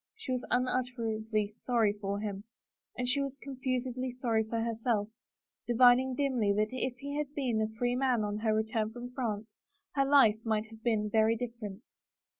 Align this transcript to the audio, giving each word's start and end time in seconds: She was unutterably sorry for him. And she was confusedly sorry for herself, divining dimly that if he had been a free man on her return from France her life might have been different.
She 0.15 0.31
was 0.31 0.43
unutterably 0.49 1.53
sorry 1.61 1.93
for 1.93 2.19
him. 2.21 2.43
And 2.97 3.07
she 3.07 3.21
was 3.21 3.37
confusedly 3.37 4.11
sorry 4.13 4.43
for 4.43 4.59
herself, 4.61 5.09
divining 5.67 6.15
dimly 6.15 6.51
that 6.53 6.69
if 6.71 6.97
he 6.97 7.13
had 7.19 7.35
been 7.35 7.61
a 7.61 7.67
free 7.77 7.95
man 7.95 8.23
on 8.23 8.39
her 8.39 8.51
return 8.55 8.91
from 8.91 9.11
France 9.13 9.45
her 9.91 10.05
life 10.05 10.39
might 10.43 10.65
have 10.71 10.81
been 10.81 11.09
different. 11.09 11.87